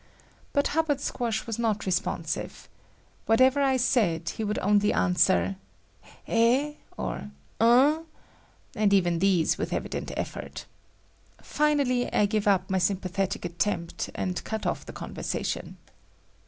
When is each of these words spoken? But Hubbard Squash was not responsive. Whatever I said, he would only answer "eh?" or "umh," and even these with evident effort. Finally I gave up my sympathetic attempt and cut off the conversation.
But 0.51 0.69
Hubbard 0.69 0.99
Squash 0.99 1.45
was 1.45 1.59
not 1.59 1.85
responsive. 1.85 2.67
Whatever 3.27 3.61
I 3.61 3.77
said, 3.77 4.29
he 4.29 4.43
would 4.43 4.57
only 4.57 4.91
answer 4.91 5.57
"eh?" 6.27 6.73
or 6.97 7.29
"umh," 7.59 8.05
and 8.75 8.93
even 8.95 9.19
these 9.19 9.59
with 9.59 9.71
evident 9.71 10.11
effort. 10.17 10.65
Finally 11.39 12.11
I 12.11 12.25
gave 12.25 12.47
up 12.47 12.67
my 12.67 12.79
sympathetic 12.79 13.45
attempt 13.45 14.09
and 14.15 14.43
cut 14.43 14.65
off 14.65 14.87
the 14.87 14.91
conversation. 14.91 15.77